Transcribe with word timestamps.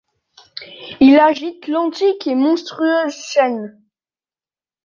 Il 0.99 1.19
agite 1.19 1.67
l'antique 1.67 2.25
et 2.25 2.33
monstrueuse 2.33 3.13
chaîne 3.13 3.79